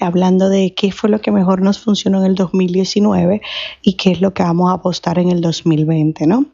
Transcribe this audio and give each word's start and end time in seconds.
hablando 0.00 0.48
de 0.48 0.74
qué 0.74 0.92
fue 0.92 1.10
lo 1.10 1.20
que 1.20 1.30
mejor 1.30 1.62
nos 1.62 1.78
funcionó 1.78 2.20
en 2.20 2.26
el 2.26 2.34
2019 2.34 3.40
y 3.82 3.94
qué 3.94 4.12
es 4.12 4.20
lo 4.20 4.34
que 4.34 4.42
vamos 4.42 4.70
a 4.70 4.74
apostar 4.74 5.18
en 5.18 5.30
el 5.30 5.40
2020, 5.40 6.26
¿no? 6.26 6.46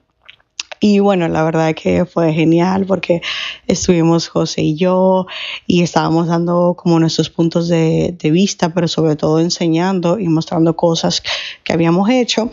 Y 0.81 0.99
bueno, 0.99 1.29
la 1.29 1.43
verdad 1.45 1.75
que 1.75 2.05
fue 2.05 2.33
genial 2.35 2.85
porque 2.85 3.23
estuvimos 3.67 4.29
José 4.29 4.63
y 4.63 4.77
yo 4.77 5.27
y 5.67 5.83
estábamos 5.83 6.27
dando 6.27 6.75
como 6.77 7.01
nuestros 7.01 7.31
puntos 7.31 7.69
de, 7.69 8.15
de, 8.19 8.31
vista, 8.31 8.75
pero 8.75 8.87
sobre 8.87 9.17
todo 9.17 9.41
enseñando 9.41 10.19
y 10.19 10.29
mostrando 10.29 10.77
cosas 10.77 11.23
que 11.63 11.73
habíamos 11.73 12.11
hecho 12.11 12.51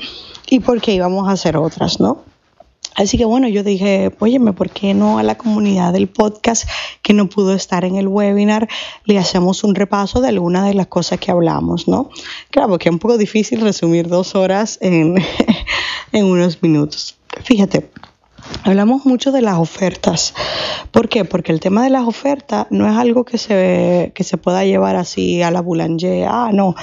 y 0.50 0.62
por 0.62 0.80
qué 0.80 0.94
íbamos 0.94 1.28
a 1.28 1.34
hacer 1.34 1.58
otras, 1.58 2.00
¿no? 2.00 2.31
Así 2.96 3.18
que 3.18 3.26
bueno, 3.26 3.48
yo 3.48 3.64
dije, 3.64 4.12
óyeme, 4.20 4.54
¿por 4.54 4.70
qué 4.70 4.94
no 4.94 5.18
a 5.18 5.24
la 5.24 5.38
comunidad 5.38 5.94
del 5.94 6.08
podcast 6.08 6.68
que 7.02 7.14
no 7.14 7.30
pudo 7.30 7.54
estar 7.54 7.86
en 7.86 7.96
el 7.96 8.08
webinar 8.08 8.68
le 9.06 9.18
hacemos 9.18 9.64
un 9.64 9.76
repaso 9.76 10.22
de 10.22 10.28
algunas 10.28 10.66
de 10.66 10.74
las 10.74 10.88
cosas 10.88 11.20
que 11.20 11.32
hablamos, 11.32 11.88
¿no? 11.88 12.10
Claro, 12.50 12.70
porque 12.70 12.90
es 12.90 12.94
un 12.94 13.00
poco 13.00 13.18
difícil 13.18 13.62
resumir 13.62 14.08
dos 14.08 14.36
horas 14.36 14.78
en, 14.82 15.16
en 16.12 16.26
unos 16.26 16.62
minutos. 16.62 17.18
Fíjate, 17.44 17.90
Hablamos 18.64 19.06
mucho 19.06 19.32
de 19.32 19.42
las 19.42 19.58
ofertas. 19.58 20.36
¿Por 20.92 21.10
qué? 21.10 21.26
Porque 21.26 21.52
el 21.52 21.60
tema 21.60 21.84
de 21.84 21.90
las 21.90 22.08
ofertas 22.08 22.68
no 22.70 22.88
es 22.88 22.96
algo 22.96 23.26
que 23.26 23.40
se, 23.40 24.12
que 24.14 24.24
se 24.24 24.38
pueda 24.38 24.64
llevar 24.66 24.96
así 24.96 25.42
a 25.42 25.50
la 25.50 25.62
boulanger. 25.62 26.28
Ah, 26.30 26.52
no. 26.54 26.76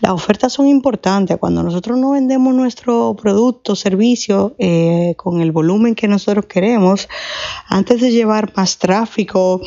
Las 0.00 0.12
ofertas 0.12 0.54
son 0.54 0.68
importantes. 0.68 1.36
Cuando 1.36 1.62
nosotros 1.62 1.98
no 1.98 2.12
vendemos 2.12 2.54
nuestro 2.54 3.14
producto, 3.14 3.76
servicio 3.76 4.54
eh, 4.58 5.14
con 5.18 5.42
el 5.42 5.52
volumen 5.52 5.94
que 5.94 6.08
nosotros 6.08 6.46
queremos, 6.46 7.08
antes 7.68 8.00
de 8.00 8.10
llevar 8.10 8.52
más 8.56 8.78
tráfico, 8.78 9.60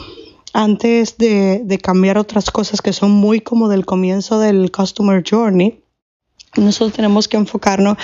antes 0.53 1.17
de, 1.17 1.61
de 1.63 1.77
cambiar 1.77 2.17
otras 2.17 2.49
cosas 2.49 2.81
que 2.81 2.91
son 2.91 3.11
muy 3.11 3.39
como 3.39 3.69
del 3.69 3.85
comienzo 3.85 4.39
del 4.39 4.71
Customer 4.71 5.23
Journey, 5.29 5.81
nosotros 6.57 6.93
tenemos 6.93 7.27
que 7.27 7.37
enfocarnos 7.37 7.97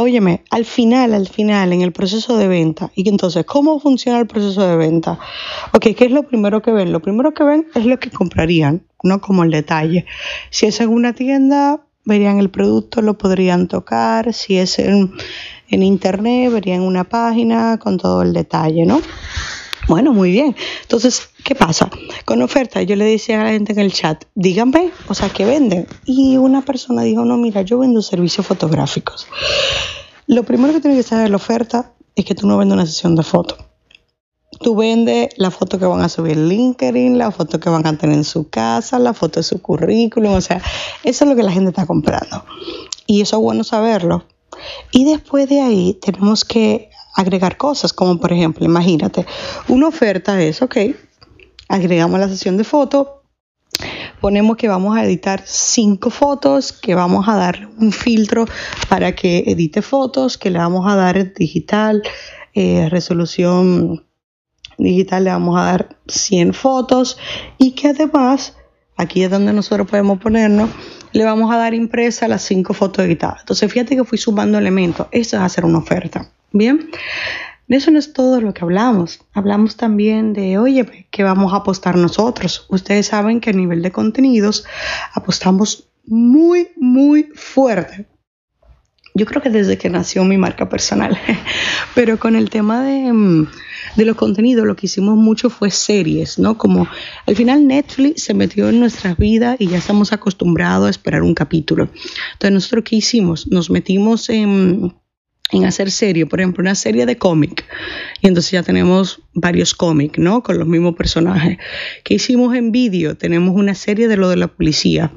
óyeme, 0.00 0.44
al 0.50 0.64
final, 0.64 1.14
al 1.14 1.28
final, 1.28 1.72
en 1.72 1.82
el 1.82 1.92
proceso 1.92 2.36
de 2.36 2.48
venta, 2.48 2.90
y 2.94 3.08
entonces, 3.08 3.44
¿cómo 3.44 3.80
funciona 3.80 4.18
el 4.18 4.26
proceso 4.26 4.66
de 4.66 4.76
venta? 4.76 5.18
Ok, 5.72 5.88
¿qué 5.96 6.04
es 6.06 6.10
lo 6.10 6.24
primero 6.24 6.62
que 6.62 6.72
ven? 6.72 6.92
Lo 6.92 7.00
primero 7.00 7.34
que 7.34 7.44
ven 7.44 7.66
es 7.74 7.84
lo 7.84 7.98
que 7.98 8.10
comprarían, 8.10 8.82
no 9.02 9.20
como 9.20 9.44
el 9.44 9.50
detalle. 9.50 10.06
Si 10.50 10.66
es 10.66 10.80
en 10.80 10.90
una 10.90 11.12
tienda, 11.12 11.80
verían 12.04 12.38
el 12.38 12.50
producto, 12.50 13.02
lo 13.02 13.18
podrían 13.18 13.68
tocar. 13.68 14.32
Si 14.32 14.56
es 14.56 14.78
en, 14.78 15.12
en 15.68 15.82
internet, 15.82 16.52
verían 16.52 16.80
una 16.80 17.04
página 17.04 17.78
con 17.78 17.98
todo 17.98 18.22
el 18.22 18.32
detalle, 18.32 18.86
¿no? 18.86 19.00
Bueno, 19.88 20.12
muy 20.12 20.32
bien. 20.32 20.56
Entonces, 20.82 21.28
¿qué 21.44 21.54
pasa? 21.54 21.88
Con 22.24 22.42
oferta, 22.42 22.82
yo 22.82 22.96
le 22.96 23.04
decía 23.04 23.40
a 23.40 23.44
la 23.44 23.50
gente 23.50 23.72
en 23.72 23.78
el 23.78 23.92
chat, 23.92 24.24
díganme, 24.34 24.90
o 25.08 25.14
sea, 25.14 25.28
¿qué 25.28 25.44
venden? 25.44 25.86
Y 26.04 26.36
una 26.38 26.62
persona 26.62 27.02
dijo, 27.02 27.24
no, 27.24 27.36
mira, 27.36 27.62
yo 27.62 27.78
vendo 27.78 28.02
servicios 28.02 28.44
fotográficos. 28.46 29.28
Lo 30.26 30.42
primero 30.42 30.72
que 30.72 30.80
tiene 30.80 30.96
que 30.96 31.04
saber 31.04 31.30
la 31.30 31.36
oferta 31.36 31.92
es 32.16 32.24
que 32.24 32.34
tú 32.34 32.48
no 32.48 32.58
vendes 32.58 32.74
una 32.74 32.86
sesión 32.86 33.14
de 33.14 33.22
fotos. 33.22 33.58
Tú 34.58 34.74
vendes 34.74 35.28
la 35.36 35.52
foto 35.52 35.78
que 35.78 35.86
van 35.86 36.00
a 36.00 36.08
subir 36.08 36.32
en 36.32 36.48
LinkedIn, 36.48 37.16
la 37.16 37.30
foto 37.30 37.60
que 37.60 37.68
van 37.68 37.86
a 37.86 37.96
tener 37.96 38.16
en 38.16 38.24
su 38.24 38.48
casa, 38.48 38.98
la 38.98 39.14
foto 39.14 39.38
de 39.38 39.44
su 39.44 39.62
currículum, 39.62 40.34
o 40.34 40.40
sea, 40.40 40.60
eso 41.04 41.24
es 41.24 41.30
lo 41.30 41.36
que 41.36 41.42
la 41.44 41.52
gente 41.52 41.70
está 41.70 41.86
comprando. 41.86 42.44
Y 43.06 43.20
eso 43.20 43.36
es 43.36 43.42
bueno 43.42 43.62
saberlo. 43.62 44.24
Y 44.90 45.04
después 45.04 45.48
de 45.48 45.60
ahí 45.60 45.94
tenemos 46.00 46.44
que 46.44 46.90
agregar 47.16 47.56
cosas, 47.56 47.92
como 47.92 48.20
por 48.20 48.32
ejemplo, 48.32 48.64
imagínate, 48.64 49.26
una 49.68 49.88
oferta 49.88 50.40
es, 50.40 50.62
ok, 50.62 50.76
agregamos 51.68 52.20
la 52.20 52.28
sesión 52.28 52.56
de 52.56 52.64
fotos, 52.64 53.08
ponemos 54.20 54.56
que 54.56 54.68
vamos 54.68 54.96
a 54.96 55.04
editar 55.04 55.42
cinco 55.44 56.10
fotos, 56.10 56.72
que 56.72 56.94
vamos 56.94 57.26
a 57.28 57.36
dar 57.36 57.68
un 57.78 57.90
filtro 57.90 58.44
para 58.88 59.14
que 59.14 59.44
edite 59.46 59.82
fotos, 59.82 60.38
que 60.38 60.50
le 60.50 60.58
vamos 60.58 60.86
a 60.86 60.94
dar 60.94 61.34
digital, 61.34 62.02
eh, 62.54 62.88
resolución 62.90 64.04
digital, 64.78 65.24
le 65.24 65.30
vamos 65.30 65.58
a 65.58 65.64
dar 65.64 65.96
100 66.08 66.52
fotos 66.52 67.18
y 67.58 67.72
que 67.72 67.88
además, 67.88 68.56
aquí 68.96 69.22
es 69.22 69.30
donde 69.30 69.52
nosotros 69.52 69.88
podemos 69.88 70.18
ponernos, 70.18 70.70
le 71.12 71.24
vamos 71.24 71.52
a 71.52 71.56
dar 71.56 71.72
impresa 71.72 72.28
las 72.28 72.42
cinco 72.42 72.74
fotos 72.74 73.04
editadas. 73.04 73.40
Entonces, 73.40 73.72
fíjate 73.72 73.96
que 73.96 74.04
fui 74.04 74.18
sumando 74.18 74.58
elementos. 74.58 75.06
Eso 75.12 75.36
es 75.36 75.42
hacer 75.42 75.64
una 75.64 75.78
oferta. 75.78 76.30
Bien, 76.56 76.88
eso 77.68 77.90
no 77.90 77.98
es 77.98 78.14
todo 78.14 78.40
lo 78.40 78.54
que 78.54 78.64
hablamos. 78.64 79.20
Hablamos 79.34 79.76
también 79.76 80.32
de, 80.32 80.56
oye, 80.56 81.06
¿qué 81.10 81.22
vamos 81.22 81.52
a 81.52 81.56
apostar 81.56 81.96
nosotros? 81.96 82.64
Ustedes 82.70 83.08
saben 83.08 83.40
que 83.40 83.50
a 83.50 83.52
nivel 83.52 83.82
de 83.82 83.92
contenidos 83.92 84.64
apostamos 85.12 85.90
muy, 86.06 86.68
muy 86.76 87.24
fuerte. 87.34 88.06
Yo 89.14 89.26
creo 89.26 89.42
que 89.42 89.50
desde 89.50 89.76
que 89.76 89.90
nació 89.90 90.24
mi 90.24 90.38
marca 90.38 90.70
personal. 90.70 91.18
Pero 91.94 92.18
con 92.18 92.36
el 92.36 92.48
tema 92.48 92.82
de, 92.82 93.12
mm, 93.12 93.48
de 93.96 94.04
los 94.06 94.16
contenidos, 94.16 94.66
lo 94.66 94.76
que 94.76 94.86
hicimos 94.86 95.16
mucho 95.16 95.50
fue 95.50 95.70
series, 95.70 96.38
¿no? 96.38 96.56
Como 96.56 96.88
al 97.26 97.36
final 97.36 97.66
Netflix 97.66 98.24
se 98.24 98.32
metió 98.32 98.70
en 98.70 98.80
nuestras 98.80 99.18
vidas 99.18 99.56
y 99.58 99.66
ya 99.68 99.76
estamos 99.76 100.14
acostumbrados 100.14 100.86
a 100.86 100.90
esperar 100.90 101.22
un 101.22 101.34
capítulo. 101.34 101.90
Entonces, 102.32 102.52
nosotros, 102.52 102.84
¿qué 102.84 102.96
hicimos? 102.96 103.46
Nos 103.48 103.68
metimos 103.68 104.30
en 104.30 104.94
en 105.52 105.64
hacer 105.64 105.90
serie, 105.90 106.26
por 106.26 106.40
ejemplo, 106.40 106.62
una 106.62 106.74
serie 106.74 107.06
de 107.06 107.16
cómic. 107.16 107.64
Y 108.20 108.26
entonces 108.26 108.50
ya 108.50 108.62
tenemos 108.62 109.20
varios 109.32 109.74
cómics, 109.74 110.18
¿no? 110.18 110.42
Con 110.42 110.58
los 110.58 110.66
mismos 110.66 110.96
personajes. 110.96 111.58
¿Qué 112.02 112.14
hicimos 112.14 112.56
en 112.56 112.72
vídeo? 112.72 113.16
Tenemos 113.16 113.54
una 113.54 113.74
serie 113.74 114.08
de 114.08 114.16
lo 114.16 114.28
de 114.28 114.36
la 114.36 114.48
policía. 114.48 115.12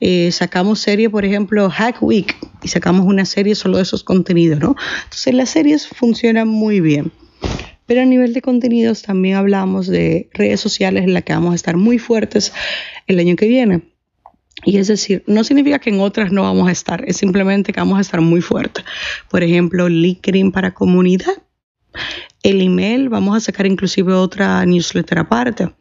Eh, 0.00 0.30
sacamos 0.32 0.80
serie, 0.80 1.10
por 1.10 1.24
ejemplo, 1.24 1.68
Hack 1.68 2.02
Week, 2.02 2.34
y 2.62 2.68
sacamos 2.68 3.06
una 3.06 3.24
serie 3.24 3.54
solo 3.54 3.76
de 3.76 3.82
esos 3.82 4.02
contenidos, 4.02 4.60
¿no? 4.60 4.76
Entonces 5.04 5.34
las 5.34 5.50
series 5.50 5.86
funcionan 5.88 6.48
muy 6.48 6.80
bien. 6.80 7.12
Pero 7.86 8.02
a 8.02 8.04
nivel 8.04 8.32
de 8.32 8.42
contenidos 8.42 9.02
también 9.02 9.36
hablamos 9.36 9.86
de 9.86 10.28
redes 10.32 10.60
sociales 10.60 11.04
en 11.04 11.14
las 11.14 11.22
que 11.22 11.34
vamos 11.34 11.52
a 11.52 11.54
estar 11.54 11.76
muy 11.76 11.98
fuertes 11.98 12.52
el 13.06 13.18
año 13.20 13.36
que 13.36 13.46
viene. 13.46 13.95
Y 14.64 14.78
es 14.78 14.88
decir, 14.88 15.22
no 15.26 15.44
significa 15.44 15.78
que 15.78 15.90
en 15.90 16.00
otras 16.00 16.32
no 16.32 16.42
vamos 16.42 16.68
a 16.68 16.72
estar, 16.72 17.04
es 17.06 17.18
simplemente 17.18 17.72
que 17.72 17.80
vamos 17.80 17.98
a 17.98 18.00
estar 18.00 18.20
muy 18.20 18.40
fuertes. 18.40 18.84
Por 19.30 19.42
ejemplo, 19.42 19.88
LinkedIn 19.88 20.50
para 20.50 20.74
comunidad. 20.74 21.42
El 22.42 22.60
email, 22.60 23.08
vamos 23.08 23.36
a 23.36 23.40
sacar 23.40 23.66
inclusive 23.66 24.12
otra 24.12 24.64
newsletter 24.64 25.18
aparte. 25.18 25.74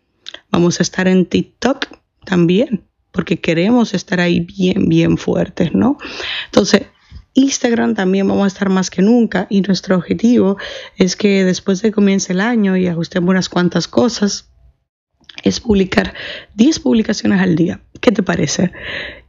Vamos 0.52 0.80
a 0.80 0.84
estar 0.84 1.08
en 1.08 1.26
TikTok 1.26 1.88
también, 2.26 2.86
porque 3.12 3.40
queremos 3.40 3.94
estar 3.94 4.20
ahí 4.20 4.42
bien, 4.42 4.90
bien 4.90 5.18
fuertes, 5.18 5.74
¿no? 5.74 5.98
Entonces, 6.46 6.84
Instagram 7.34 7.96
también 7.96 8.28
vamos 8.28 8.46
a 8.46 8.48
estar 8.48 8.70
más 8.70 8.90
que 8.90 9.02
nunca 9.02 9.46
y 9.50 9.62
nuestro 9.62 9.98
objetivo 9.98 10.58
es 10.96 11.16
que 11.16 11.44
después 11.44 11.82
de 11.82 11.90
que 11.90 11.94
comience 11.94 12.34
el 12.34 12.42
año 12.42 12.78
y 12.78 12.88
ajustemos 12.88 13.30
unas 13.30 13.50
cuantas 13.50 13.88
cosas, 13.88 14.50
es 15.44 15.60
publicar 15.60 16.14
10 16.56 16.80
publicaciones 16.80 17.42
al 17.42 17.56
día. 17.56 17.82
¿Qué 18.06 18.12
te 18.12 18.22
parece? 18.22 18.72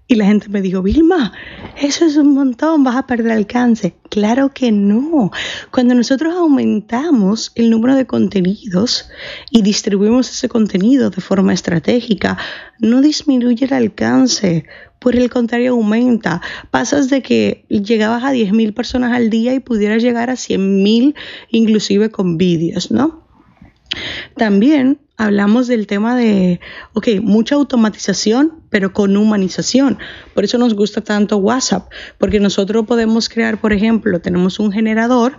Y 0.06 0.16
la 0.16 0.26
gente 0.26 0.50
me 0.50 0.60
dijo, 0.60 0.82
Vilma, 0.82 1.32
eso 1.80 2.04
es 2.04 2.18
un 2.18 2.34
montón, 2.34 2.84
vas 2.84 2.96
a 2.96 3.06
perder 3.06 3.32
alcance. 3.32 3.96
Claro 4.10 4.52
que 4.52 4.70
no. 4.70 5.30
Cuando 5.70 5.94
nosotros 5.94 6.34
aumentamos 6.34 7.52
el 7.54 7.70
número 7.70 7.94
de 7.94 8.06
contenidos 8.06 9.08
y 9.50 9.62
distribuimos 9.62 10.28
ese 10.28 10.50
contenido 10.50 11.08
de 11.08 11.22
forma 11.22 11.54
estratégica, 11.54 12.36
no 12.78 13.00
disminuye 13.00 13.64
el 13.64 13.72
alcance. 13.72 14.66
Por 14.98 15.16
el 15.16 15.30
contrario, 15.30 15.72
aumenta. 15.72 16.42
Pasas 16.70 17.08
de 17.08 17.22
que 17.22 17.64
llegabas 17.70 18.24
a 18.24 18.34
10.000 18.34 18.74
personas 18.74 19.14
al 19.14 19.30
día 19.30 19.54
y 19.54 19.60
pudieras 19.60 20.02
llegar 20.02 20.28
a 20.28 20.34
100.000 20.34 21.14
inclusive 21.48 22.10
con 22.10 22.36
vídeos, 22.36 22.90
¿no? 22.90 23.26
También 24.36 24.98
hablamos 25.16 25.66
del 25.66 25.86
tema 25.86 26.16
de, 26.16 26.60
ok, 26.92 27.08
mucha 27.22 27.54
automatización, 27.54 28.60
pero 28.70 28.92
con 28.92 29.16
humanización. 29.16 29.98
Por 30.34 30.44
eso 30.44 30.58
nos 30.58 30.74
gusta 30.74 31.00
tanto 31.00 31.38
WhatsApp, 31.38 31.90
porque 32.18 32.40
nosotros 32.40 32.86
podemos 32.86 33.28
crear, 33.28 33.60
por 33.60 33.72
ejemplo, 33.72 34.20
tenemos 34.20 34.58
un 34.58 34.72
generador 34.72 35.36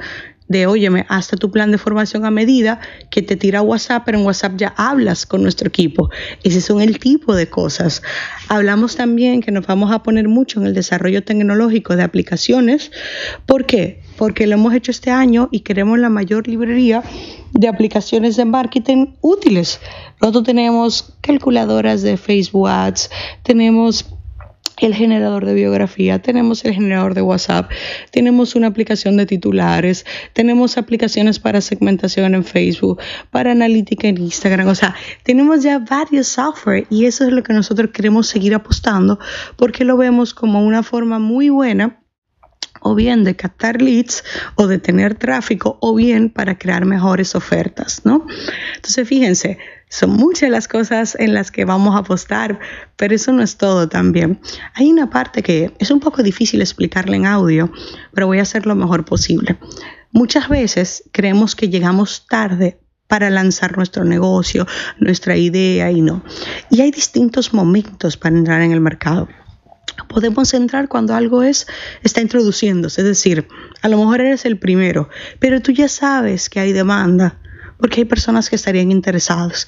de, 0.48 0.68
óyeme, 0.68 1.06
hasta 1.10 1.38
tu 1.38 1.52
plan 1.52 1.72
de 1.72 1.78
formación 1.78 2.26
a 2.26 2.32
medida 2.32 2.80
que 3.10 3.22
te 3.22 3.36
tira 3.36 3.62
WhatsApp, 3.62 4.04
pero 4.06 4.18
en 4.20 4.26
WhatsApp 4.26 4.54
ya 4.58 4.74
hablas 4.78 5.26
con 5.26 5.42
nuestro 5.42 5.68
equipo. 5.68 6.10
Ese 6.44 6.62
son 6.62 6.82
el 6.82 7.00
tipo 7.00 7.36
de 7.36 7.50
cosas. 7.50 8.02
Hablamos 8.48 8.96
también 8.96 9.42
que 9.42 9.52
nos 9.52 9.68
vamos 9.68 9.92
a 9.92 10.04
poner 10.04 10.28
mucho 10.28 10.60
en 10.60 10.68
el 10.68 10.74
desarrollo 10.74 11.24
tecnológico 11.24 11.96
de 11.96 12.04
aplicaciones. 12.04 12.92
¿Por 13.46 13.66
qué? 13.66 14.02
porque 14.18 14.48
lo 14.48 14.56
hemos 14.56 14.74
hecho 14.74 14.92
este 14.92 15.12
año 15.12 15.48
y 15.52 15.62
queremos 15.62 15.98
la 16.00 16.10
mayor 16.10 16.48
librería 16.48 17.04
de 17.54 17.68
aplicaciones 17.68 18.36
de 18.36 18.46
marketing 18.46 19.14
útiles. 19.22 19.80
Nosotros 20.20 20.44
tenemos 20.44 21.14
calculadoras 21.22 22.02
de 22.02 22.18
Facebook 22.18 22.68
Ads, 22.68 23.10
tenemos 23.44 24.06
el 24.80 24.94
generador 24.94 25.46
de 25.46 25.54
biografía, 25.54 26.20
tenemos 26.22 26.64
el 26.66 26.74
generador 26.74 27.14
de 27.14 27.22
WhatsApp, 27.22 27.70
tenemos 28.12 28.56
una 28.56 28.68
aplicación 28.68 29.18
de 29.18 29.26
titulares, 29.26 30.06
tenemos 30.34 30.78
aplicaciones 30.78 31.40
para 31.40 31.62
segmentación 31.62 32.36
en 32.36 32.44
Facebook, 32.44 33.00
para 33.32 33.52
analítica 33.52 34.08
en 34.08 34.18
Instagram, 34.18 34.68
o 34.68 34.76
sea, 34.76 34.96
tenemos 35.24 35.64
ya 35.64 35.80
varios 35.80 36.28
software 36.28 36.86
y 36.90 37.06
eso 37.06 37.26
es 37.26 37.32
lo 37.32 37.44
que 37.44 37.54
nosotros 37.54 37.92
queremos 37.92 38.28
seguir 38.28 38.54
apostando 38.54 39.20
porque 39.56 39.86
lo 39.86 39.98
vemos 39.98 40.34
como 40.34 40.64
una 40.66 40.84
forma 40.84 41.20
muy 41.20 41.50
buena 41.50 42.00
o 42.82 42.96
bien 42.96 43.24
de 43.24 43.36
captar 43.36 43.82
leads 43.82 44.24
o 44.56 44.68
de 44.68 44.78
tener 44.78 45.16
tráfico 45.16 45.78
o 45.82 45.96
bien 45.96 46.30
para 46.30 46.58
crear 46.58 46.86
mejores 46.86 47.36
ofertas, 47.36 48.02
¿no? 48.04 48.26
Entonces, 48.76 49.08
fíjense, 49.08 49.58
son 49.90 50.12
muchas 50.12 50.50
las 50.50 50.68
cosas 50.68 51.16
en 51.20 51.34
las 51.34 51.52
que 51.52 51.66
vamos 51.66 51.96
a 51.96 52.00
apostar, 52.00 52.60
pero 52.96 53.16
eso 53.16 53.32
no 53.32 53.42
es 53.42 53.58
todo 53.58 53.88
también. 53.88 54.40
Hay 54.74 54.92
una 54.92 55.10
parte 55.10 55.42
que 55.42 55.74
es 55.80 55.92
un 55.92 56.00
poco 56.00 56.24
difícil 56.24 56.62
explicarle 56.62 57.18
en 57.18 57.26
audio, 57.26 57.72
pero 58.14 58.28
voy 58.28 58.40
a 58.40 58.44
hacer 58.44 58.66
lo 58.66 58.76
mejor 58.76 59.06
posible. 59.06 59.58
Muchas 60.12 60.50
veces 60.50 61.04
creemos 61.12 61.56
que 61.56 61.70
llegamos 61.70 62.26
tarde 62.30 62.80
para 63.08 63.30
lanzar 63.30 63.78
nuestro 63.78 64.04
negocio, 64.04 64.68
nuestra 65.00 65.38
idea 65.38 65.90
y 65.92 66.02
no. 66.02 66.24
Y 66.70 66.82
hay 66.82 66.92
distintos 66.92 67.54
momentos 67.54 68.18
para 68.18 68.36
entrar 68.36 68.62
en 68.62 68.74
el 68.74 68.82
mercado 68.82 69.28
podemos 70.08 70.54
entrar 70.54 70.88
cuando 70.88 71.16
algo 71.16 71.44
es 71.44 71.68
está 72.04 72.22
introduciéndose, 72.22 73.02
es 73.02 73.08
decir, 73.08 73.48
a 73.82 73.90
lo 73.90 73.98
mejor 73.98 74.22
eres 74.22 74.46
el 74.46 74.58
primero, 74.58 75.10
pero 75.40 75.62
tú 75.62 75.72
ya 75.72 75.88
sabes 75.88 76.50
que 76.50 76.60
hay 76.60 76.74
demanda 76.74 77.40
porque 77.78 78.02
hay 78.02 78.06
personas 78.06 78.50
que 78.50 78.56
estarían 78.56 78.92
interesadas. 78.92 79.68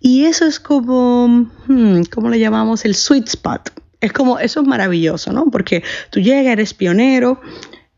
Y 0.00 0.24
eso 0.24 0.46
es 0.46 0.60
como, 0.60 1.50
hmm, 1.66 2.02
¿cómo 2.12 2.28
le 2.30 2.38
llamamos? 2.38 2.84
El 2.84 2.94
sweet 2.94 3.28
spot. 3.28 3.70
Es 4.00 4.12
como, 4.12 4.38
eso 4.38 4.60
es 4.60 4.66
maravilloso, 4.66 5.32
¿no? 5.32 5.46
Porque 5.50 5.84
tú 6.10 6.20
llegas, 6.20 6.52
eres 6.52 6.74
pionero 6.74 7.40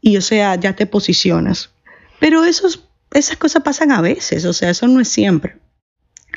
y, 0.00 0.16
o 0.16 0.20
sea, 0.20 0.54
ya 0.56 0.74
te 0.74 0.86
posicionas. 0.86 1.70
Pero 2.20 2.44
esos, 2.44 2.88
esas 3.12 3.36
cosas 3.36 3.62
pasan 3.62 3.92
a 3.92 4.00
veces, 4.00 4.44
o 4.44 4.52
sea, 4.52 4.70
eso 4.70 4.86
no 4.86 5.00
es 5.00 5.08
siempre. 5.08 5.58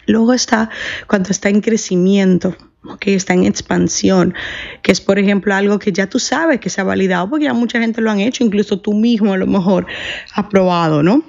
Luego 0.05 0.33
está 0.33 0.69
cuando 1.07 1.31
está 1.31 1.49
en 1.49 1.59
crecimiento, 1.59 2.55
que 2.99 3.13
está 3.13 3.33
en 3.33 3.43
expansión, 3.43 4.33
que 4.81 4.93
es 4.93 5.01
por 5.01 5.19
ejemplo 5.19 5.53
algo 5.53 5.79
que 5.79 5.91
ya 5.91 6.07
tú 6.07 6.19
sabes 6.19 6.61
que 6.61 6.69
se 6.69 6.79
ha 6.79 6.85
validado, 6.85 7.29
porque 7.29 7.45
ya 7.45 7.53
mucha 7.53 7.79
gente 7.79 7.99
lo 7.99 8.09
han 8.09 8.21
hecho, 8.21 8.45
incluso 8.45 8.79
tú 8.79 8.93
mismo 8.93 9.33
a 9.33 9.37
lo 9.37 9.47
mejor 9.47 9.85
has 10.33 10.47
probado, 10.47 11.03
¿no? 11.03 11.23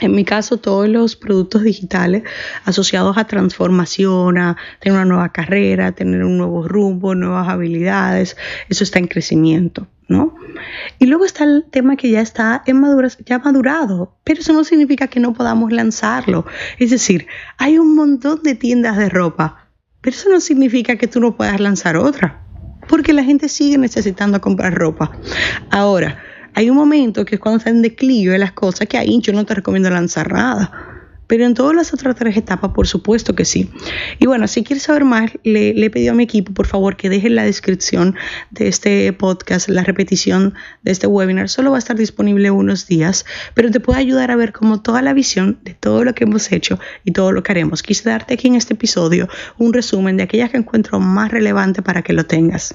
En 0.00 0.12
mi 0.14 0.24
caso, 0.24 0.56
todos 0.56 0.88
los 0.88 1.14
productos 1.16 1.62
digitales 1.62 2.22
asociados 2.64 3.18
a 3.18 3.26
transformación, 3.26 4.38
a 4.38 4.56
tener 4.80 4.96
una 4.96 5.04
nueva 5.04 5.28
carrera, 5.30 5.92
tener 5.92 6.24
un 6.24 6.38
nuevo 6.38 6.66
rumbo, 6.66 7.14
nuevas 7.14 7.48
habilidades, 7.48 8.36
eso 8.68 8.82
está 8.82 8.98
en 8.98 9.08
crecimiento, 9.08 9.86
¿no? 10.08 10.34
Y 10.98 11.06
luego 11.06 11.24
está 11.24 11.44
el 11.44 11.64
tema 11.70 11.96
que 11.96 12.10
ya 12.10 12.20
está 12.20 12.62
en 12.66 12.80
ya 13.26 13.38
madurado, 13.38 14.16
pero 14.24 14.40
eso 14.40 14.52
no 14.52 14.64
significa 14.64 15.08
que 15.08 15.20
no 15.20 15.34
podamos 15.34 15.70
lanzarlo. 15.70 16.46
Es 16.78 16.90
decir, 16.90 17.26
hay 17.58 17.78
un 17.78 17.94
montón 17.94 18.42
de 18.42 18.54
tiendas 18.54 18.96
de 18.96 19.08
ropa, 19.10 19.68
pero 20.00 20.16
eso 20.16 20.30
no 20.30 20.40
significa 20.40 20.96
que 20.96 21.08
tú 21.08 21.20
no 21.20 21.36
puedas 21.36 21.60
lanzar 21.60 21.96
otra, 21.96 22.42
porque 22.88 23.12
la 23.12 23.22
gente 23.22 23.48
sigue 23.48 23.76
necesitando 23.76 24.40
comprar 24.40 24.74
ropa. 24.74 25.12
Ahora, 25.70 26.18
hay 26.54 26.70
un 26.70 26.76
momento 26.76 27.24
que 27.24 27.36
es 27.36 27.40
cuando 27.40 27.58
está 27.58 27.70
en 27.70 27.82
declive 27.82 28.38
las 28.38 28.52
cosas 28.52 28.88
que 28.88 28.98
ahí 28.98 29.20
yo 29.20 29.32
no 29.32 29.44
te 29.44 29.54
recomiendo 29.54 29.90
lanzar 29.90 30.32
nada. 30.32 30.90
Pero 31.30 31.46
en 31.46 31.54
todas 31.54 31.76
las 31.76 31.94
otras 31.94 32.16
tres 32.16 32.36
etapas, 32.36 32.72
por 32.72 32.88
supuesto 32.88 33.36
que 33.36 33.44
sí. 33.44 33.70
Y 34.18 34.26
bueno, 34.26 34.48
si 34.48 34.64
quieres 34.64 34.82
saber 34.82 35.04
más, 35.04 35.30
le, 35.44 35.74
le 35.74 35.86
he 35.86 35.90
pedido 35.90 36.10
a 36.10 36.16
mi 36.16 36.24
equipo, 36.24 36.52
por 36.52 36.66
favor, 36.66 36.96
que 36.96 37.08
deje 37.08 37.28
en 37.28 37.36
la 37.36 37.44
descripción 37.44 38.16
de 38.50 38.66
este 38.66 39.12
podcast 39.12 39.68
la 39.68 39.84
repetición 39.84 40.54
de 40.82 40.90
este 40.90 41.06
webinar. 41.06 41.48
Solo 41.48 41.70
va 41.70 41.76
a 41.76 41.78
estar 41.78 41.96
disponible 41.96 42.50
unos 42.50 42.88
días, 42.88 43.26
pero 43.54 43.70
te 43.70 43.78
puede 43.78 44.00
ayudar 44.00 44.32
a 44.32 44.36
ver 44.36 44.52
como 44.52 44.82
toda 44.82 45.02
la 45.02 45.12
visión 45.12 45.60
de 45.62 45.74
todo 45.74 46.02
lo 46.02 46.16
que 46.16 46.24
hemos 46.24 46.50
hecho 46.50 46.80
y 47.04 47.12
todo 47.12 47.30
lo 47.30 47.44
que 47.44 47.52
haremos. 47.52 47.84
Quise 47.84 48.10
darte 48.10 48.34
aquí 48.34 48.48
en 48.48 48.56
este 48.56 48.74
episodio 48.74 49.28
un 49.56 49.72
resumen 49.72 50.16
de 50.16 50.24
aquellas 50.24 50.50
que 50.50 50.56
encuentro 50.56 50.98
más 50.98 51.30
relevante 51.30 51.80
para 51.80 52.02
que 52.02 52.12
lo 52.12 52.26
tengas. 52.26 52.74